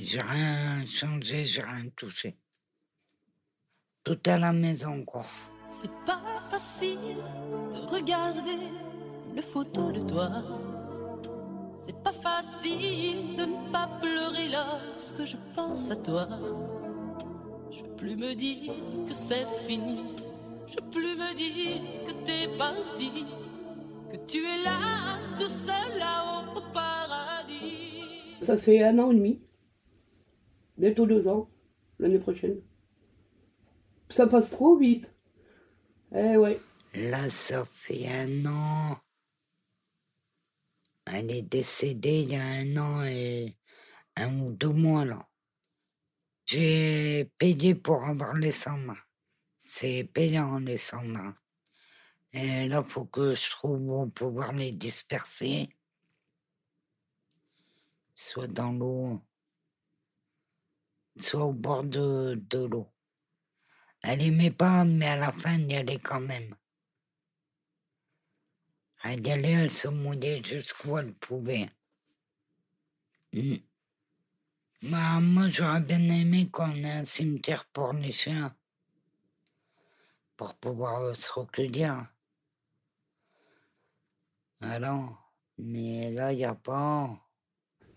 J'ai 0.00 0.20
rien 0.20 0.84
changé, 0.86 1.44
j'ai 1.44 1.62
rien 1.62 1.86
touché. 1.96 2.36
Tout 4.02 4.18
à 4.26 4.36
la 4.36 4.52
maison, 4.52 5.04
quoi. 5.04 5.24
C'est 5.66 5.90
pas 6.06 6.20
facile 6.50 6.98
de 7.72 7.94
regarder 7.94 8.58
une 9.34 9.42
photo 9.42 9.92
de 9.92 10.00
toi. 10.00 10.30
C'est 11.76 12.02
pas 12.02 12.12
facile 12.12 13.36
de 13.36 13.44
ne 13.44 13.72
pas 13.72 13.88
pleurer 14.00 14.48
lorsque 14.48 15.24
je 15.24 15.36
pense 15.54 15.90
à 15.90 15.96
toi. 15.96 16.28
Je 17.70 17.82
peux 17.82 17.96
plus 17.96 18.16
me 18.16 18.34
dire 18.34 18.72
que 19.06 19.14
c'est 19.14 19.46
fini. 19.66 20.00
Je 20.66 20.76
peux 20.76 20.90
plus 20.90 21.16
me 21.16 21.34
dire 21.34 21.80
que 22.06 22.12
t'es 22.24 22.48
parti. 22.58 23.24
Que 24.10 24.16
tu 24.26 24.38
es 24.38 24.64
là, 24.64 25.18
tout 25.38 25.48
seul 25.48 25.98
là-haut 25.98 26.58
au 26.58 26.72
paradis. 26.72 28.02
Ça 28.40 28.58
fait 28.58 28.82
un 28.82 28.98
an 28.98 29.10
et 29.12 29.14
demi 29.14 29.40
Bientôt 30.76 31.06
deux 31.06 31.28
ans, 31.28 31.48
l'année 31.98 32.18
prochaine. 32.18 32.60
Ça 34.08 34.26
passe 34.26 34.50
trop 34.50 34.76
vite. 34.76 35.14
Eh 36.14 36.36
ouais. 36.36 36.60
Là, 36.94 37.28
ça 37.30 37.64
fait 37.64 38.08
un 38.08 38.46
an. 38.46 38.98
Elle 41.06 41.30
est 41.30 41.42
décédée 41.42 42.22
il 42.22 42.32
y 42.32 42.36
a 42.36 42.44
un 42.44 42.76
an 42.76 43.04
et 43.04 43.56
un 44.16 44.40
ou 44.40 44.52
deux 44.52 44.72
mois, 44.72 45.04
là. 45.04 45.28
J'ai 46.46 47.30
payé 47.38 47.74
pour 47.74 48.04
avoir 48.04 48.34
les 48.34 48.52
cendres. 48.52 48.96
C'est 49.56 50.04
payant, 50.04 50.58
les 50.58 50.76
cendres. 50.76 51.34
Et 52.32 52.68
là, 52.68 52.82
faut 52.82 53.04
que 53.04 53.34
je 53.34 53.50
trouve 53.50 53.90
où 53.90 54.06
pouvoir 54.08 54.52
les 54.52 54.72
disperser. 54.72 55.68
Soit 58.14 58.48
dans 58.48 58.72
l'eau, 58.72 59.20
soit 61.18 61.44
au 61.44 61.52
bord 61.52 61.84
de, 61.84 62.38
l'eau. 62.52 62.88
Elle 64.02 64.22
aimait 64.22 64.50
pas, 64.50 64.84
mais 64.84 65.08
à 65.08 65.16
la 65.16 65.32
fin, 65.32 65.54
elle 65.54 65.70
y 65.70 65.76
allait 65.76 65.98
quand 65.98 66.20
même. 66.20 66.54
Elle 69.02 69.26
y 69.26 69.30
allait, 69.30 69.52
elle 69.52 69.70
se 69.70 69.88
mouillait 69.88 70.42
jusqu'où 70.42 70.98
elle 70.98 71.14
pouvait. 71.14 71.70
Hmm. 73.32 73.56
Bah, 74.82 75.20
moi, 75.20 75.48
j'aurais 75.48 75.80
bien 75.80 76.08
aimé 76.08 76.48
qu'on 76.50 76.74
ait 76.74 76.90
un 76.90 77.04
cimetière 77.04 77.64
pour 77.66 77.92
les 77.94 78.12
chiens. 78.12 78.54
Pour 80.36 80.54
pouvoir 80.54 81.00
euh, 81.00 81.14
se 81.14 81.32
recueillir. 81.32 82.06
Alors, 84.60 85.32
mais 85.58 86.10
là, 86.10 86.32
il 86.32 86.36
n'y 86.36 86.44
a 86.44 86.54
pas. 86.54 87.10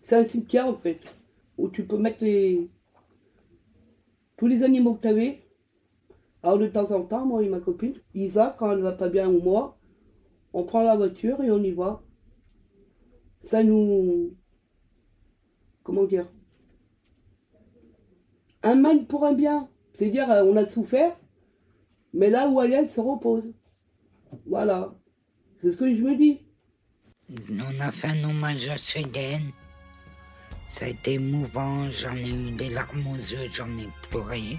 C'est 0.00 0.16
un 0.16 0.24
cimetière 0.24 0.66
en 0.66 0.78
fait, 0.78 1.18
où 1.56 1.68
tu 1.68 1.84
peux 1.84 1.98
mettre 1.98 2.22
les... 2.22 2.70
tous 4.38 4.46
les 4.46 4.62
animaux 4.62 4.94
que 4.94 5.02
tu 5.02 5.08
avais. 5.08 5.42
Alors 6.42 6.58
de 6.58 6.68
temps 6.68 6.92
en 6.92 7.02
temps, 7.02 7.26
moi 7.26 7.42
et 7.42 7.48
ma 7.48 7.60
copine, 7.60 7.92
Isa, 8.14 8.56
quand 8.58 8.72
elle 8.72 8.80
va 8.80 8.92
pas 8.92 9.08
bien 9.08 9.28
ou 9.28 9.42
moi, 9.42 9.76
on 10.54 10.64
prend 10.64 10.82
la 10.82 10.96
voiture 10.96 11.42
et 11.42 11.50
on 11.50 11.62
y 11.62 11.72
va. 11.72 12.02
Ça 13.40 13.62
nous... 13.62 14.34
Comment 15.82 16.04
dire? 16.04 16.30
Un 18.62 18.76
mal 18.76 19.06
pour 19.06 19.24
un 19.26 19.34
bien. 19.34 19.68
C'est-à-dire, 19.92 20.28
on 20.28 20.56
a 20.56 20.64
souffert, 20.64 21.18
mais 22.12 22.30
là 22.30 22.48
où 22.48 22.60
elle 22.60 22.72
est, 22.72 22.76
elle 22.76 22.90
se 22.90 23.00
repose. 23.00 23.52
Voilà. 24.46 24.94
C'est 25.60 25.72
ce 25.72 25.76
que 25.76 25.92
je 25.92 26.02
me 26.02 26.14
dis. 26.16 26.40
On 27.50 27.80
a 27.80 27.90
fait 27.90 28.08
un 28.08 28.30
hommage 28.30 28.68
à. 28.68 28.76
Ça 30.68 30.84
a 30.84 30.88
été 30.88 31.14
émouvant, 31.14 31.90
j'en 31.90 32.14
ai 32.14 32.28
eu 32.28 32.50
des 32.52 32.70
larmes 32.70 33.06
aux 33.08 33.16
yeux, 33.16 33.48
j'en 33.52 33.68
ai 33.78 33.88
pleuré. 34.08 34.58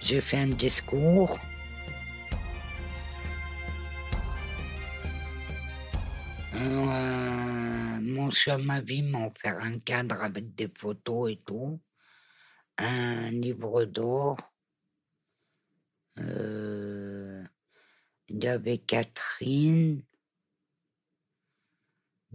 J'ai 0.00 0.20
fait 0.20 0.38
un 0.38 0.48
discours. 0.48 1.38
Euh, 6.54 8.00
mon 8.00 8.30
cher 8.30 8.58
ma 8.58 8.80
vie 8.80 9.02
m'a 9.02 9.26
offert 9.26 9.58
un 9.58 9.78
cadre 9.78 10.22
avec 10.22 10.54
des 10.54 10.70
photos 10.72 11.32
et 11.32 11.40
tout. 11.44 11.80
Un 12.78 13.30
livre 13.30 13.84
d'or. 13.84 14.36
Euh, 16.18 17.42
il 18.28 18.44
y 18.44 18.48
avait 18.48 18.78
Catherine. 18.78 20.05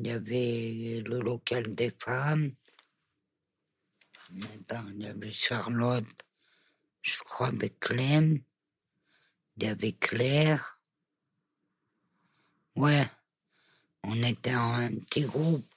Il 0.02 0.08
y 0.08 0.12
avait 0.12 1.04
le 1.06 1.20
local 1.20 1.76
des 1.76 1.92
femmes. 1.92 2.54
Il 4.34 4.98
y 4.98 5.06
avait 5.06 5.32
Charlotte, 5.32 6.26
je 7.04 7.20
crois 7.20 7.50
avec 7.50 7.80
Clem. 7.80 8.42
Il 9.58 9.64
y 9.64 9.68
avait 9.68 9.92
Claire. 9.92 10.80
Ouais, 12.76 13.08
on 14.02 14.24
était 14.24 14.56
en 14.56 14.74
un 14.74 14.96
petit 14.96 15.22
groupe. 15.26 15.70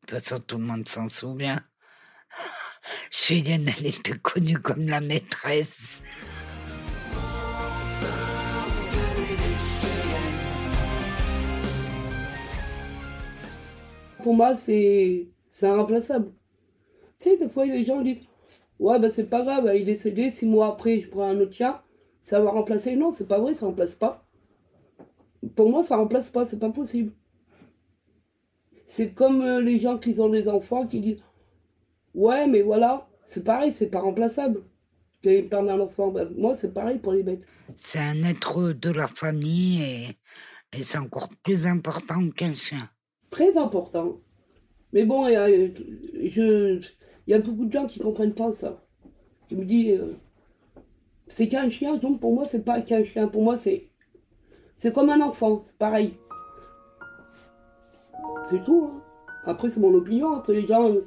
toute 0.00 0.10
façon, 0.10 0.40
tout 0.40 0.58
le 0.58 0.64
monde 0.64 0.88
s'en 0.88 1.08
souvient. 1.08 1.64
Julienne, 3.12 3.72
elle 3.78 3.86
était 3.86 4.18
connue 4.18 4.58
comme 4.58 4.88
la 4.88 5.00
maîtresse. 5.00 6.02
Pour 14.24 14.32
moi, 14.34 14.56
c'est 14.56 15.28
irremplaçable. 15.60 16.32
Tu 17.18 17.28
sais, 17.28 17.36
des 17.36 17.50
fois, 17.50 17.66
les 17.66 17.84
gens 17.84 18.00
disent 18.00 18.22
Ouais, 18.78 18.98
ben 18.98 19.10
c'est 19.10 19.28
pas 19.28 19.42
grave, 19.42 19.70
il 19.74 19.82
est 19.82 19.84
décédé, 19.84 20.30
six 20.30 20.46
mois 20.46 20.68
après, 20.68 21.00
je 21.00 21.10
prends 21.10 21.28
un 21.28 21.38
autre 21.40 21.52
chien, 21.52 21.78
ça 22.22 22.40
va 22.40 22.50
remplacer. 22.50 22.96
Non, 22.96 23.12
c'est 23.12 23.28
pas 23.28 23.38
vrai, 23.38 23.52
ça 23.52 23.66
remplace 23.66 23.94
pas. 23.96 24.26
Pour 25.54 25.68
moi, 25.68 25.82
ça 25.82 25.98
remplace 25.98 26.30
pas, 26.30 26.46
c'est 26.46 26.58
pas 26.58 26.70
possible. 26.70 27.12
C'est 28.86 29.12
comme 29.12 29.42
euh, 29.42 29.60
les 29.60 29.78
gens 29.78 29.98
qui 29.98 30.18
ont 30.18 30.30
des 30.30 30.48
enfants 30.48 30.86
qui 30.86 31.02
disent 31.02 31.22
Ouais, 32.14 32.46
mais 32.46 32.62
voilà, 32.62 33.06
c'est 33.26 33.44
pareil, 33.44 33.72
c'est 33.72 33.90
pas 33.90 34.00
remplaçable. 34.00 34.62
Qu'ils 35.20 35.50
perdent 35.50 35.68
un 35.68 35.80
enfant. 35.80 36.08
Ben, 36.08 36.30
moi, 36.34 36.54
c'est 36.54 36.72
pareil 36.72 36.98
pour 36.98 37.12
les 37.12 37.22
bêtes. 37.22 37.44
C'est 37.76 37.98
un 37.98 38.22
être 38.22 38.72
de 38.72 38.88
la 38.88 39.06
famille 39.06 39.82
et, 39.82 40.08
et 40.72 40.82
c'est 40.82 40.96
encore 40.96 41.28
plus 41.42 41.66
important 41.66 42.26
qu'un 42.30 42.54
chien. 42.54 42.88
Très 43.34 43.56
important. 43.56 44.20
Mais 44.92 45.04
bon, 45.04 45.26
il 45.26 45.34
a, 45.34 45.48
je, 45.48 46.78
il 47.26 47.30
y 47.30 47.34
a 47.34 47.40
beaucoup 47.40 47.64
de 47.64 47.72
gens 47.72 47.86
qui 47.88 47.98
comprennent 47.98 48.32
pas 48.32 48.52
ça. 48.52 48.78
Qui 49.48 49.56
me 49.56 49.64
disent 49.64 49.98
euh, 50.00 50.08
C'est 51.26 51.48
qu'un 51.48 51.68
chien, 51.68 51.96
donc 51.96 52.20
pour 52.20 52.32
moi, 52.32 52.44
c'est 52.44 52.64
pas 52.64 52.80
qu'un 52.80 53.02
chien. 53.04 53.26
Pour 53.26 53.42
moi, 53.42 53.56
c'est 53.56 53.88
c'est 54.76 54.92
comme 54.94 55.10
un 55.10 55.20
enfant, 55.20 55.58
c'est 55.60 55.76
pareil. 55.76 56.14
C'est 58.48 58.62
tout. 58.64 58.88
hein. 58.92 59.02
Après, 59.46 59.68
c'est 59.68 59.80
mon 59.80 59.92
opinion. 59.94 60.36
Après, 60.36 60.52
les 60.54 60.66
gens, 60.66 60.88
euh, 60.88 61.04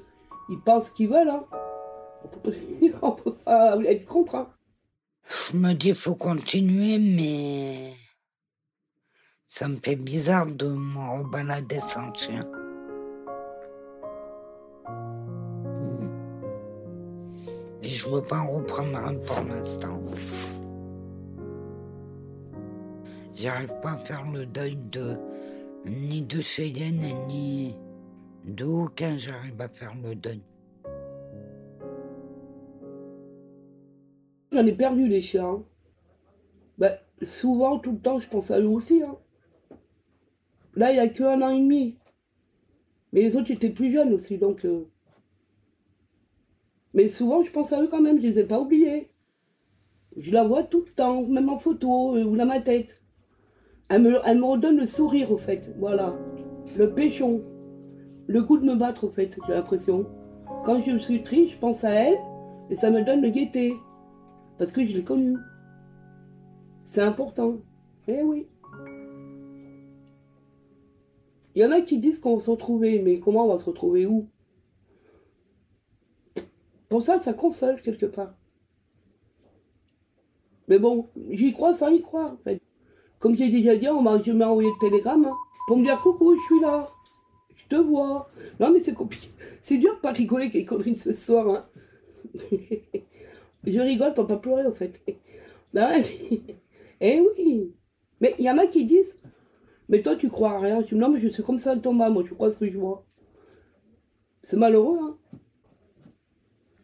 ils 0.50 0.60
pensent 0.60 0.88
ce 0.90 0.92
qu'ils 0.96 1.08
veulent. 1.08 1.30
Hein. 1.30 1.46
On 2.26 2.28
peut 2.28 2.52
pas- 2.52 2.98
on 3.08 3.12
peut 3.14 3.36
pas 3.36 3.78
être 3.86 4.04
contre. 4.06 4.36
hein. 4.36 4.50
Je 5.52 5.56
me 5.56 5.72
dis, 5.74 5.94
faut 5.94 6.16
continuer, 6.16 6.98
mais 6.98 7.94
ça 9.48 9.70
me 9.70 9.78
fait 9.78 9.96
bizarre 9.96 10.46
de 10.46 10.68
me 10.68 11.20
rebalader 11.24 11.80
sans 11.80 12.14
chien. 12.14 12.42
Et 17.82 17.92
je 17.92 18.10
veux 18.10 18.22
pas 18.22 18.40
en 18.40 18.48
reprendre 18.48 19.00
un 19.00 19.16
pour 19.16 19.46
l'instant. 19.46 20.02
J'arrive 23.36 23.74
pas 23.82 23.92
à 23.92 23.96
faire 23.96 24.30
le 24.30 24.46
deuil 24.46 24.76
de 24.76 25.16
ni 25.86 26.22
de 26.22 26.42
Cheyenne 26.42 27.06
ni 27.28 27.78
d'aucun. 28.44 29.16
J'arrive 29.16 29.62
à 29.62 29.70
faire 29.70 29.94
le 30.04 30.14
deuil. 30.16 30.42
J'en 34.52 34.66
ai 34.66 34.74
perdu 34.74 35.08
les 35.08 35.22
chiens. 35.22 35.64
Ben, 36.78 36.98
souvent, 37.22 37.80
tout 37.80 37.94
le 37.94 38.00
temps, 38.00 38.20
je 38.20 38.28
pense 38.28 38.52
à 38.52 38.60
eux 38.60 38.68
aussi. 38.68 39.02
hein. 39.04 39.16
Là, 40.78 40.92
il 40.92 40.94
n'y 40.94 41.00
a 41.00 41.10
que 41.10 41.24
un 41.24 41.42
an 41.42 41.50
et 41.50 41.60
demi. 41.60 41.98
Mais 43.12 43.22
les 43.22 43.36
autres 43.36 43.50
étaient 43.50 43.72
plus 43.72 43.92
jeunes 43.92 44.14
aussi, 44.14 44.38
donc. 44.38 44.64
euh. 44.64 44.86
Mais 46.94 47.08
souvent, 47.08 47.42
je 47.42 47.52
pense 47.52 47.74
à 47.74 47.82
eux 47.82 47.88
quand 47.88 48.00
même, 48.00 48.20
je 48.20 48.24
les 48.28 48.38
ai 48.40 48.44
pas 48.44 48.60
oubliés. 48.60 49.10
Je 50.18 50.32
la 50.32 50.44
vois 50.44 50.62
tout 50.62 50.84
le 50.86 50.92
temps, 50.94 51.24
même 51.24 51.50
en 51.50 51.58
photo 51.58 52.16
euh, 52.16 52.26
ou 52.26 52.38
dans 52.38 52.46
ma 52.46 52.62
tête. 52.62 53.02
Elle 53.90 54.04
me, 54.04 54.20
elle 54.24 54.44
redonne 54.44 54.78
le 54.78 54.86
sourire, 54.86 55.32
au 55.32 55.38
fait. 55.38 55.74
Voilà. 55.80 56.16
Le 56.78 56.94
péchon. 56.94 57.42
Le 58.28 58.44
goût 58.44 58.60
de 58.60 58.66
me 58.66 58.76
battre, 58.76 59.06
au 59.06 59.10
fait, 59.10 59.36
j'ai 59.48 59.54
l'impression. 59.54 60.06
Quand 60.64 60.80
je 60.80 61.00
suis 61.00 61.24
triste, 61.24 61.54
je 61.54 61.58
pense 61.58 61.84
à 61.86 61.90
elle 61.90 62.18
et 62.70 62.76
ça 62.76 62.92
me 62.92 63.02
donne 63.02 63.24
le 63.24 63.30
gaieté. 63.30 63.74
Parce 64.60 64.72
que 64.72 64.86
je 64.86 64.96
l'ai 64.96 65.04
connue. 65.04 65.38
C'est 66.86 67.02
important. 67.02 67.56
Eh 68.08 68.22
oui. 68.22 68.48
Il 71.58 71.62
y 71.62 71.66
en 71.66 71.72
a 71.72 71.82
qui 71.82 71.98
disent 71.98 72.20
qu'on 72.20 72.36
va 72.36 72.40
se 72.40 72.52
retrouver, 72.52 73.00
mais 73.00 73.20
comment 73.20 73.46
on 73.46 73.48
va 73.52 73.58
se 73.58 73.66
retrouver 73.66 74.06
où? 74.06 74.28
Pour 76.88 77.02
ça, 77.02 77.18
ça 77.18 77.34
console 77.34 77.82
quelque 77.82 78.06
part. 78.06 78.36
Mais 80.68 80.78
bon, 80.78 81.08
j'y 81.32 81.54
crois 81.54 81.74
sans 81.74 81.90
y 81.90 82.04
croire, 82.04 82.34
en 82.34 82.38
fait. 82.44 82.62
Comme 83.18 83.36
j'ai 83.36 83.50
déjà 83.50 83.76
dit, 83.76 83.88
on 83.88 84.04
m'a 84.04 84.18
envoyé 84.18 84.70
le 84.70 84.80
télégramme 84.80 85.26
hein, 85.26 85.36
pour 85.68 85.78
me 85.78 85.84
dire 85.84 86.00
coucou, 86.00 86.36
je 86.36 86.42
suis 86.42 86.60
là. 86.60 86.92
Je 87.56 87.66
te 87.66 87.76
vois. 87.76 88.30
Non, 88.60 88.70
mais 88.72 88.80
c'est 88.80 88.94
compliqué. 88.94 89.30
C'est 89.64 89.80
dur 89.80 89.96
de 89.96 90.00
pas 90.00 90.12
rigoler 90.12 90.44
avec 90.44 90.54
les 90.54 90.66
conneries 90.66 90.92
de 90.92 90.98
ce 91.00 91.12
soir. 91.12 91.50
Hein. 91.50 91.66
je 93.64 93.80
rigole 93.80 94.14
pour 94.14 94.28
pas 94.28 94.38
pleurer, 94.38 94.68
en 94.68 94.76
fait. 94.76 95.02
Eh 97.02 97.20
oui. 97.20 97.74
Mais 98.22 98.36
il 98.38 98.46
y 98.46 98.52
en 98.52 98.60
a 98.60 98.68
qui 98.68 98.86
disent, 98.86 99.20
mais 99.90 100.02
toi, 100.02 100.16
tu 100.16 100.30
crois 100.30 100.52
à 100.54 100.60
rien. 100.60 100.82
Je 100.82 100.88
dis, 100.88 100.96
non, 100.96 101.10
mais 101.10 101.20
je 101.20 101.30
suis 101.30 101.44
comme 101.44 101.60
ça, 101.60 101.76
Thomas, 101.78 102.10
moi, 102.10 102.24
je 102.26 102.34
crois 102.34 102.52
ce 102.52 102.58
que 102.58 102.68
je 102.68 102.78
vois. 102.78 103.06
C'est 104.44 104.58
malheureux, 104.58 105.00
hein. 105.02 105.18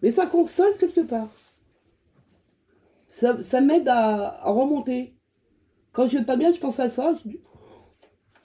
Mais 0.01 0.11
ça 0.11 0.25
console 0.25 0.77
quelque 0.77 1.01
part. 1.01 1.29
Ça, 3.07 3.61
m'aide 3.61 3.87
à, 3.87 4.41
remonter. 4.43 5.15
Quand 5.93 6.07
je 6.07 6.17
vais 6.17 6.25
pas 6.25 6.35
bien, 6.35 6.51
je 6.51 6.59
pense 6.59 6.79
à 6.79 6.89
ça. 6.89 7.13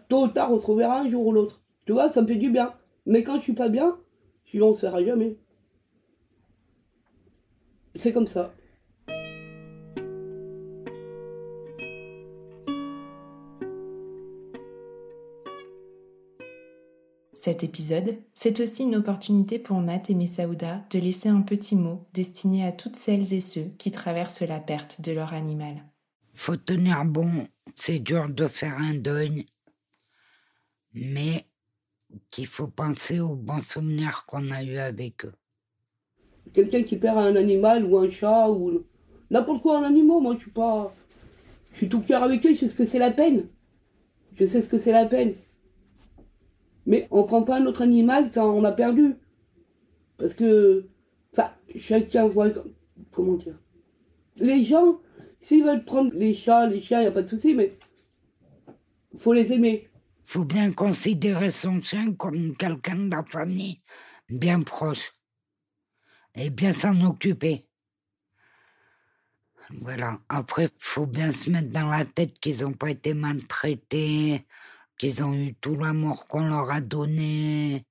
Tôt 0.08 0.24
ou 0.24 0.28
tard, 0.28 0.52
on 0.52 0.58
se 0.58 0.66
reverra 0.66 1.00
un 1.00 1.08
jour 1.08 1.26
ou 1.26 1.32
l'autre. 1.32 1.60
Tu 1.84 1.92
vois, 1.92 2.08
ça 2.08 2.22
me 2.22 2.26
fait 2.26 2.36
du 2.36 2.50
bien. 2.50 2.74
Mais 3.06 3.22
quand 3.22 3.38
je 3.38 3.42
suis 3.42 3.54
pas 3.54 3.68
bien, 3.68 3.98
je 4.44 4.58
dis, 4.58 4.62
on 4.62 4.72
se 4.72 4.82
verra 4.82 5.02
jamais. 5.02 5.36
C'est 7.94 8.12
comme 8.12 8.26
ça. 8.28 8.54
Cet 17.48 17.64
épisode, 17.64 18.18
c'est 18.34 18.60
aussi 18.60 18.82
une 18.82 18.96
opportunité 18.96 19.58
pour 19.58 19.80
Nat 19.80 20.02
et 20.10 20.14
Messaouda 20.14 20.84
de 20.90 20.98
laisser 20.98 21.30
un 21.30 21.40
petit 21.40 21.76
mot 21.76 22.06
destiné 22.12 22.66
à 22.66 22.72
toutes 22.72 22.96
celles 22.96 23.32
et 23.32 23.40
ceux 23.40 23.70
qui 23.78 23.90
traversent 23.90 24.42
la 24.42 24.60
perte 24.60 25.00
de 25.00 25.12
leur 25.12 25.32
animal. 25.32 25.82
Faut 26.34 26.58
tenir 26.58 27.06
bon, 27.06 27.48
c'est 27.74 28.00
dur 28.00 28.28
de 28.28 28.48
faire 28.48 28.76
un 28.76 28.92
deuil, 28.92 29.46
mais 30.92 31.46
qu'il 32.30 32.46
faut 32.46 32.66
penser 32.66 33.18
aux 33.18 33.34
bons 33.34 33.66
souvenirs 33.66 34.26
qu'on 34.26 34.50
a 34.50 34.62
eus 34.62 34.78
avec 34.78 35.24
eux. 35.24 35.32
Quelqu'un 36.52 36.82
qui 36.82 36.96
perd 36.96 37.16
un 37.16 37.34
animal 37.34 37.82
ou 37.86 37.96
un 37.96 38.10
chat 38.10 38.50
ou 38.50 38.84
n'importe 39.30 39.62
quoi 39.62 39.78
un 39.78 39.84
animal, 39.84 40.20
moi 40.20 40.34
je 40.34 40.40
suis 40.40 40.50
pas. 40.50 40.94
Je 41.72 41.78
suis 41.78 41.88
tout 41.88 42.00
cœur 42.00 42.22
avec 42.22 42.44
eux, 42.44 42.52
je 42.52 42.58
sais 42.58 42.68
ce 42.68 42.76
que 42.76 42.84
c'est 42.84 42.98
la 42.98 43.10
peine. 43.10 43.46
Je 44.34 44.44
sais 44.44 44.60
ce 44.60 44.68
que 44.68 44.78
c'est 44.78 44.92
la 44.92 45.06
peine. 45.06 45.32
Mais 46.88 47.06
on 47.10 47.24
prend 47.24 47.42
pas 47.42 47.60
un 47.60 47.66
autre 47.66 47.82
animal 47.82 48.30
quand 48.32 48.50
on 48.50 48.64
a 48.64 48.72
perdu. 48.72 49.14
Parce 50.16 50.32
que, 50.32 50.88
enfin, 51.32 51.50
chacun 51.78 52.26
voit, 52.26 52.48
comment 53.12 53.34
dire. 53.34 53.58
Les 54.36 54.64
gens, 54.64 54.98
s'ils 55.38 55.64
veulent 55.64 55.84
prendre 55.84 56.12
les 56.14 56.32
chats, 56.32 56.66
les 56.66 56.80
chiens, 56.80 57.00
il 57.00 57.02
n'y 57.02 57.08
a 57.08 57.12
pas 57.12 57.22
de 57.22 57.28
souci, 57.28 57.54
mais 57.54 57.76
faut 59.18 59.34
les 59.34 59.52
aimer. 59.52 59.90
Faut 60.24 60.44
bien 60.44 60.72
considérer 60.72 61.50
son 61.50 61.78
chien 61.82 62.14
comme 62.14 62.56
quelqu'un 62.56 62.96
de 62.96 63.10
la 63.10 63.22
famille 63.22 63.82
bien 64.30 64.62
proche. 64.62 65.12
Et 66.34 66.48
bien 66.48 66.72
s'en 66.72 66.98
occuper. 67.04 67.66
Voilà. 69.82 70.20
Après, 70.30 70.70
faut 70.78 71.06
bien 71.06 71.32
se 71.32 71.50
mettre 71.50 71.68
dans 71.68 71.90
la 71.90 72.06
tête 72.06 72.38
qu'ils 72.38 72.62
n'ont 72.62 72.72
pas 72.72 72.90
été 72.90 73.12
maltraités, 73.12 74.46
qu'ils 74.98 75.22
ont 75.22 75.32
eu 75.32 75.54
tout 75.54 75.76
l'amour 75.76 76.26
qu'on 76.26 76.46
leur 76.48 76.70
a 76.70 76.80
donné 76.80 77.84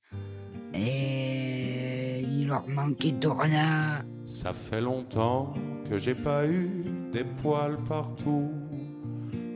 et 0.74 2.20
il 2.20 2.48
leur 2.48 2.68
manquait 2.68 3.14
de 3.14 3.28
rien. 3.28 4.06
Ça 4.26 4.52
fait 4.52 4.82
longtemps 4.82 5.54
que 5.90 5.98
j'ai 5.98 6.16
pas 6.16 6.46
eu 6.46 6.84
des 7.14 7.24
poils 7.24 7.78
partout, 7.88 8.52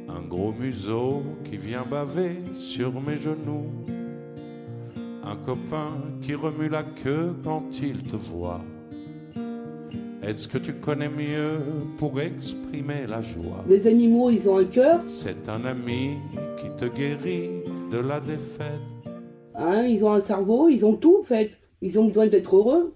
un 0.07 0.21
gros 0.21 0.53
museau 0.53 1.23
qui 1.43 1.57
vient 1.57 1.83
baver 1.83 2.41
sur 2.53 3.01
mes 3.01 3.17
genoux, 3.17 3.69
un 5.23 5.35
copain 5.35 5.91
qui 6.21 6.33
remue 6.33 6.69
la 6.69 6.83
queue 6.83 7.35
quand 7.43 7.81
il 7.81 8.03
te 8.03 8.15
voit. 8.15 8.61
Est-ce 10.23 10.47
que 10.47 10.59
tu 10.59 10.73
connais 10.73 11.09
mieux 11.09 11.63
pour 11.97 12.21
exprimer 12.21 13.07
la 13.07 13.23
joie? 13.23 13.65
Les 13.67 13.87
animaux, 13.87 14.29
ils 14.29 14.47
ont 14.47 14.57
un 14.57 14.65
cœur. 14.65 15.01
C'est 15.07 15.49
un 15.49 15.65
ami 15.65 16.17
qui 16.59 16.67
te 16.77 16.85
guérit 16.85 17.49
de 17.89 17.97
la 17.97 18.19
défaite. 18.19 18.79
Hein, 19.55 19.83
ils 19.87 20.05
ont 20.05 20.13
un 20.13 20.21
cerveau, 20.21 20.69
ils 20.69 20.85
ont 20.85 20.95
tout 20.95 21.17
en 21.19 21.23
fait. 21.23 21.51
Ils 21.81 21.99
ont 21.99 22.05
besoin 22.05 22.27
d'être 22.27 22.55
heureux. 22.55 22.95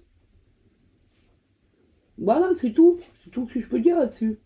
Voilà, 2.20 2.52
c'est 2.54 2.74
tout. 2.74 2.98
C'est 3.24 3.32
tout 3.32 3.48
ce 3.48 3.56
que 3.56 3.60
je 3.60 3.70
peux 3.70 3.80
dire 3.80 3.98
là-dessus. 3.98 4.40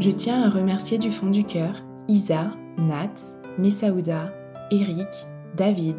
Je 0.00 0.10
tiens 0.10 0.44
à 0.44 0.48
remercier 0.48 0.96
du 0.96 1.10
fond 1.10 1.28
du 1.28 1.44
cœur 1.44 1.74
Isa, 2.08 2.52
Nat, 2.78 3.12
Messaouda, 3.58 4.32
Eric, 4.70 5.06
David, 5.58 5.96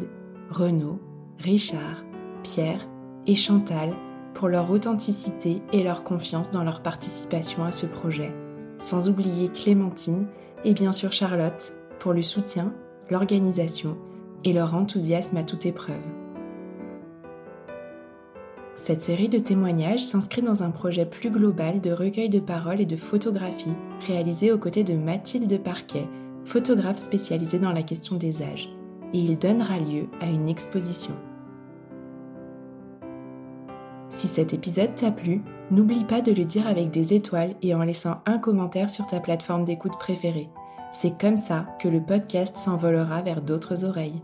Renaud, 0.50 0.98
Richard, 1.38 2.04
Pierre 2.42 2.88
et 3.28 3.36
Chantal 3.36 3.94
pour 4.34 4.48
leur 4.48 4.68
authenticité 4.72 5.62
et 5.72 5.84
leur 5.84 6.02
confiance 6.02 6.50
dans 6.50 6.64
leur 6.64 6.82
participation 6.82 7.64
à 7.64 7.70
ce 7.70 7.86
projet, 7.86 8.34
sans 8.78 9.08
oublier 9.08 9.50
Clémentine 9.50 10.26
et 10.64 10.74
bien 10.74 10.90
sûr 10.90 11.12
Charlotte 11.12 11.72
pour 12.00 12.12
le 12.12 12.22
soutien, 12.22 12.74
l'organisation 13.08 13.96
et 14.42 14.52
leur 14.52 14.74
enthousiasme 14.74 15.36
à 15.36 15.44
toute 15.44 15.64
épreuve. 15.64 16.11
Cette 18.82 19.02
série 19.02 19.28
de 19.28 19.38
témoignages 19.38 20.02
s'inscrit 20.02 20.42
dans 20.42 20.64
un 20.64 20.72
projet 20.72 21.06
plus 21.06 21.30
global 21.30 21.80
de 21.80 21.92
recueil 21.92 22.28
de 22.28 22.40
paroles 22.40 22.80
et 22.80 22.84
de 22.84 22.96
photographie 22.96 23.76
réalisé 24.08 24.50
aux 24.50 24.58
côtés 24.58 24.82
de 24.82 24.94
Mathilde 24.94 25.62
Parquet, 25.62 26.08
photographe 26.44 26.96
spécialisée 26.96 27.60
dans 27.60 27.70
la 27.70 27.84
question 27.84 28.16
des 28.16 28.42
âges, 28.42 28.68
et 29.14 29.20
il 29.20 29.38
donnera 29.38 29.78
lieu 29.78 30.08
à 30.20 30.26
une 30.26 30.48
exposition. 30.48 31.14
Si 34.08 34.26
cet 34.26 34.52
épisode 34.52 34.96
t'a 34.96 35.12
plu, 35.12 35.42
n'oublie 35.70 36.02
pas 36.02 36.20
de 36.20 36.32
le 36.32 36.44
dire 36.44 36.66
avec 36.66 36.90
des 36.90 37.14
étoiles 37.14 37.54
et 37.62 37.76
en 37.76 37.84
laissant 37.84 38.16
un 38.26 38.38
commentaire 38.38 38.90
sur 38.90 39.06
ta 39.06 39.20
plateforme 39.20 39.64
d'écoute 39.64 39.96
préférée. 40.00 40.50
C'est 40.90 41.16
comme 41.20 41.36
ça 41.36 41.68
que 41.80 41.86
le 41.86 42.02
podcast 42.02 42.56
s'envolera 42.56 43.22
vers 43.22 43.42
d'autres 43.42 43.84
oreilles. 43.84 44.20